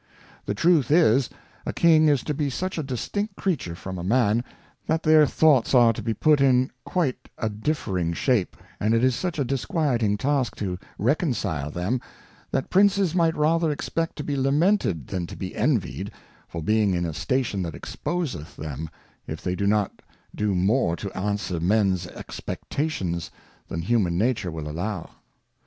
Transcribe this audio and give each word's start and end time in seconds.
The 0.47 0.55
truth 0.55 0.89
is, 0.89 1.29
a 1.63 1.71
King 1.71 2.07
is 2.07 2.23
to 2.23 2.33
be 2.33 2.49
such 2.49 2.79
a 2.79 2.81
distinct 2.81 3.35
Creature 3.35 3.75
from 3.75 3.99
a 3.99 4.03
Man, 4.03 4.43
that 4.87 5.03
their 5.03 5.27
Thoughts 5.27 5.75
are 5.75 5.93
to 5.93 6.01
be 6.01 6.15
put 6.15 6.41
in 6.41 6.71
quite 6.83 7.29
a 7.37 7.49
differing 7.51 8.11
Shape, 8.13 8.57
and 8.79 8.95
it 8.95 9.03
is 9.03 9.13
such 9.15 9.37
a 9.37 9.45
disquieting 9.45 10.17
task 10.17 10.55
to 10.55 10.79
reconcile 10.97 11.69
them, 11.69 12.01
that 12.49 12.71
Princes 12.71 13.13
might 13.13 13.35
rather 13.37 13.69
expect 13.69 14.15
to 14.15 14.23
be 14.23 14.35
lamented 14.35 15.05
than 15.05 15.27
to 15.27 15.35
be 15.37 15.55
envied, 15.55 16.11
for 16.47 16.63
being 16.63 16.95
in 16.95 17.05
a 17.05 17.13
Station 17.13 17.61
that 17.61 17.75
exposeth 17.75 18.55
them, 18.55 18.89
if 19.27 19.39
they 19.43 19.53
do 19.55 19.67
not 19.67 20.01
do 20.33 20.55
more 20.55 20.95
to 20.95 21.15
answer 21.15 21.59
Mens 21.59 22.07
Expectations 22.07 23.29
than 23.67 23.83
human 23.83 24.17
Nature 24.17 24.49
will 24.49 24.67
allow. 24.67 25.11